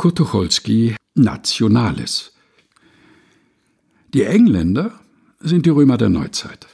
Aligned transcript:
Kurt 0.00 0.16
Tucholsky 0.16 0.94
Nationales. 1.16 2.30
Die 4.14 4.22
Engländer 4.22 4.92
sind 5.40 5.66
die 5.66 5.70
Römer 5.70 5.98
der 5.98 6.08
Neuzeit. 6.08 6.68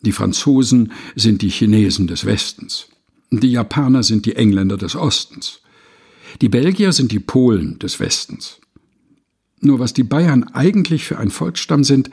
Die 0.00 0.12
Franzosen 0.12 0.90
sind 1.14 1.42
die 1.42 1.50
Chinesen 1.50 2.06
des 2.06 2.24
Westens. 2.24 2.88
Die 3.30 3.52
Japaner 3.52 4.02
sind 4.02 4.24
die 4.24 4.36
Engländer 4.36 4.78
des 4.78 4.96
Ostens. 4.96 5.60
Die 6.40 6.48
Belgier 6.48 6.92
sind 6.92 7.12
die 7.12 7.20
Polen 7.20 7.78
des 7.78 8.00
Westens. 8.00 8.58
Nur 9.60 9.78
was 9.78 9.92
die 9.92 10.02
Bayern 10.02 10.44
eigentlich 10.44 11.04
für 11.04 11.18
ein 11.18 11.28
Volksstamm 11.28 11.84
sind, 11.84 12.08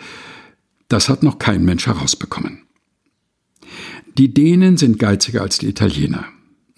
das 0.89 1.07
hat 1.07 1.23
noch 1.23 1.39
kein 1.39 1.63
Mensch 1.63 1.87
herausbekommen. 1.87 2.63
Die 4.17 4.33
Dänen 4.33 4.75
sind 4.75 4.99
geiziger 4.99 5.41
als 5.41 5.57
die 5.57 5.69
Italiener. 5.69 6.25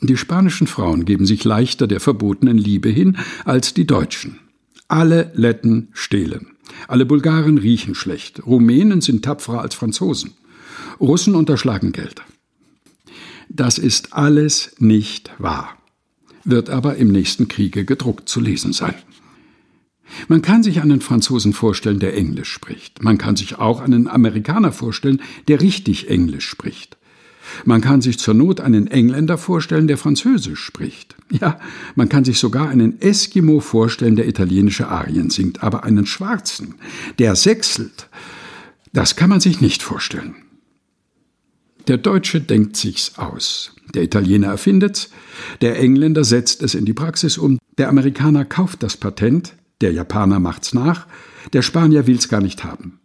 Die 0.01 0.17
spanischen 0.17 0.67
Frauen 0.67 1.05
geben 1.05 1.25
sich 1.25 1.43
leichter 1.43 1.87
der 1.87 1.99
verbotenen 1.99 2.57
Liebe 2.57 2.89
hin 2.89 3.17
als 3.45 3.73
die 3.73 3.85
Deutschen. 3.85 4.39
Alle 4.87 5.31
Letten 5.35 5.89
stehlen. 5.93 6.47
Alle 6.87 7.05
Bulgaren 7.05 7.57
riechen 7.57 7.95
schlecht. 7.95 8.45
Rumänen 8.45 9.01
sind 9.01 9.25
tapferer 9.25 9.61
als 9.61 9.75
Franzosen. 9.75 10.31
Russen 10.99 11.35
unterschlagen 11.35 11.91
Geld. 11.91 12.21
Das 13.49 13.77
ist 13.77 14.13
alles 14.13 14.75
nicht 14.77 15.31
wahr, 15.39 15.75
wird 16.43 16.69
aber 16.69 16.97
im 16.97 17.11
nächsten 17.11 17.47
Kriege 17.47 17.83
gedruckt 17.83 18.29
zu 18.29 18.39
lesen 18.39 18.73
sein. 18.73 18.95
Man 20.27 20.41
kann 20.41 20.63
sich 20.63 20.81
einen 20.81 21.01
Franzosen 21.01 21.53
vorstellen, 21.53 21.99
der 21.99 22.15
Englisch 22.15 22.51
spricht. 22.51 23.03
Man 23.03 23.17
kann 23.17 23.35
sich 23.35 23.57
auch 23.57 23.79
einen 23.79 24.07
Amerikaner 24.07 24.71
vorstellen, 24.71 25.21
der 25.47 25.61
richtig 25.61 26.09
Englisch 26.09 26.47
spricht. 26.47 26.98
Man 27.65 27.81
kann 27.81 28.01
sich 28.01 28.19
zur 28.19 28.33
Not 28.33 28.61
einen 28.61 28.87
Engländer 28.87 29.37
vorstellen, 29.37 29.87
der 29.87 29.97
Französisch 29.97 30.61
spricht. 30.63 31.15
Ja, 31.31 31.59
man 31.95 32.09
kann 32.09 32.25
sich 32.25 32.39
sogar 32.39 32.69
einen 32.69 33.01
Eskimo 33.01 33.59
vorstellen, 33.59 34.15
der 34.15 34.27
italienische 34.27 34.87
Arien 34.87 35.29
singt, 35.29 35.63
aber 35.63 35.83
einen 35.83 36.05
Schwarzen, 36.05 36.75
der 37.19 37.35
sechselt, 37.35 38.09
das 38.93 39.15
kann 39.15 39.29
man 39.29 39.39
sich 39.39 39.61
nicht 39.61 39.83
vorstellen. 39.83 40.35
Der 41.87 41.97
Deutsche 41.97 42.41
denkt 42.41 42.75
sich's 42.75 43.17
aus. 43.17 43.75
Der 43.93 44.03
Italiener 44.03 44.47
erfindet's, 44.47 45.09
der 45.61 45.79
Engländer 45.79 46.23
setzt 46.23 46.61
es 46.61 46.75
in 46.75 46.85
die 46.85 46.93
Praxis 46.93 47.37
um, 47.37 47.57
der 47.77 47.89
Amerikaner 47.89 48.45
kauft 48.45 48.83
das 48.83 48.97
Patent, 48.97 49.53
der 49.81 49.91
Japaner 49.91 50.39
macht's 50.39 50.73
nach, 50.73 51.07
der 51.53 51.61
Spanier 51.61 52.05
will's 52.05 52.29
gar 52.29 52.41
nicht 52.41 52.63
haben. 52.63 52.98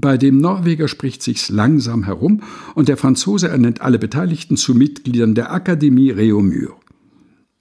Bei 0.00 0.16
dem 0.16 0.38
Norweger 0.38 0.86
spricht 0.86 1.22
sich's 1.22 1.48
langsam 1.48 2.04
herum 2.04 2.42
und 2.76 2.88
der 2.88 2.96
Franzose 2.96 3.48
ernennt 3.48 3.80
alle 3.80 3.98
Beteiligten 3.98 4.56
zu 4.56 4.74
Mitgliedern 4.74 5.34
der 5.34 5.52
Akademie 5.52 6.12
Réaumur. 6.12 6.74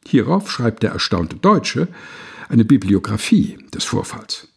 Hierauf 0.06 0.52
schreibt 0.52 0.84
der 0.84 0.92
erstaunte 0.92 1.38
Deutsche 1.38 1.88
eine 2.48 2.64
Bibliographie 2.64 3.58
des 3.74 3.86
Vorfalls. 3.86 4.50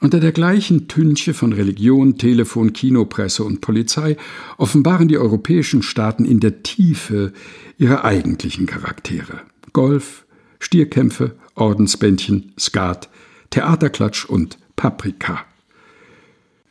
Unter 0.00 0.18
der 0.18 0.32
gleichen 0.32 0.88
Tünche 0.88 1.32
von 1.32 1.52
Religion, 1.52 2.18
Telefon, 2.18 2.72
Kinopresse 2.72 3.44
und 3.44 3.60
Polizei 3.60 4.16
offenbaren 4.56 5.06
die 5.06 5.18
europäischen 5.18 5.82
Staaten 5.82 6.24
in 6.24 6.40
der 6.40 6.62
Tiefe 6.64 7.32
ihre 7.78 8.04
eigentlichen 8.04 8.66
Charaktere. 8.66 9.42
Golf, 9.72 10.26
Stierkämpfe, 10.58 11.36
Ordensbändchen, 11.54 12.52
Skat, 12.58 13.08
Theaterklatsch 13.50 14.24
und 14.24 14.58
Paprika. 14.76 15.44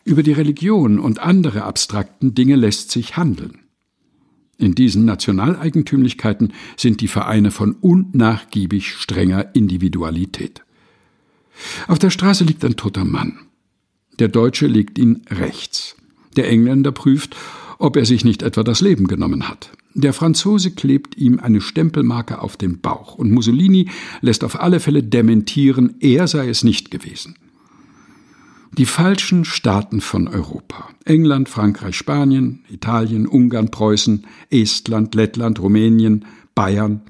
Über 0.08 0.24
die 0.24 0.32
Religion 0.32 1.00
und 1.00 1.20
andere 1.20 1.64
abstrakten 1.66 2.34
Dinge 2.34 2.56
lässt 2.56 2.92
sich 2.92 3.18
handeln. 3.18 3.60
In 4.58 4.74
diesen 4.74 5.04
Nationaleigentümlichkeiten 5.04 6.54
sind 6.78 7.02
die 7.02 7.10
Vereine 7.10 7.52
von 7.52 7.74
unnachgiebig 7.74 8.94
strenger 8.94 9.54
Individualität. 9.54 10.64
Auf 11.90 12.00
der 12.00 12.10
Straße 12.10 12.46
liegt 12.46 12.64
ein 12.64 12.78
toter 12.78 13.04
Mann. 13.04 13.38
Der 14.18 14.30
Deutsche 14.30 14.68
legt 14.68 14.98
ihn 14.98 15.24
rechts. 15.30 15.98
Der 16.38 16.48
Engländer 16.48 16.94
prüft, 16.94 17.36
ob 17.78 17.98
er 17.98 18.06
sich 18.06 18.24
nicht 18.24 18.44
etwa 18.44 18.64
das 18.64 18.80
Leben 18.80 19.08
genommen 19.08 19.50
hat. 19.50 19.72
Der 19.94 20.14
Franzose 20.14 20.72
klebt 20.72 21.18
ihm 21.18 21.42
eine 21.42 21.60
Stempelmarke 21.60 22.42
auf 22.42 22.56
den 22.56 22.80
Bauch 22.80 23.16
und 23.16 23.32
Mussolini 23.32 23.90
lässt 24.22 24.46
auf 24.46 24.58
alle 24.58 24.80
Fälle 24.80 25.04
dementieren, 25.04 25.96
er 26.00 26.30
sei 26.30 26.48
es 26.48 26.64
nicht 26.64 26.92
gewesen. 26.92 27.36
Die 28.78 28.86
falschen 28.86 29.44
Staaten 29.44 30.02
von 30.02 30.28
Europa 30.28 30.90
England, 31.04 31.50
Frankreich, 31.50 31.98
Spanien, 31.98 32.64
Italien, 32.70 33.28
Ungarn, 33.28 33.72
Preußen, 33.72 34.26
Estland, 34.50 35.16
Lettland, 35.16 35.60
Rumänien, 35.60 36.26
Bayern 36.54 37.02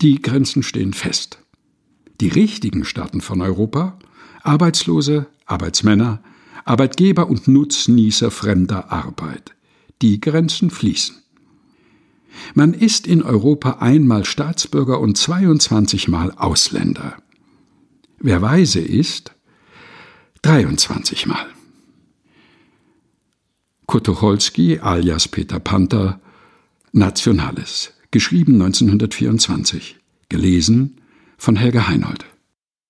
die 0.00 0.22
Grenzen 0.22 0.62
stehen 0.62 0.92
fest. 0.92 1.38
Die 2.20 2.28
richtigen 2.28 2.84
Staaten 2.84 3.20
von 3.20 3.40
Europa 3.40 3.98
Arbeitslose, 4.42 5.26
Arbeitsmänner, 5.46 6.22
Arbeitgeber 6.64 7.28
und 7.28 7.48
Nutznießer 7.48 8.30
fremder 8.30 8.92
Arbeit. 8.92 9.54
Die 10.00 10.20
Grenzen 10.20 10.70
fließen. 10.70 11.16
Man 12.54 12.72
ist 12.74 13.06
in 13.06 13.22
Europa 13.22 13.78
einmal 13.80 14.24
Staatsbürger 14.24 15.00
und 15.00 15.16
22 15.16 16.08
Mal 16.08 16.30
Ausländer. 16.32 17.16
Wer 18.20 18.42
weise 18.42 18.80
ist, 18.80 19.32
23 20.42 21.26
Mal. 21.26 21.46
Kutucholski 23.86 24.80
alias 24.80 25.28
Peter 25.28 25.58
Panther 25.58 26.20
Nationales, 26.92 27.94
geschrieben 28.10 28.54
1924, 28.54 29.96
gelesen 30.28 31.00
von 31.38 31.56
Helga 31.56 31.88
Heinold. 31.88 32.26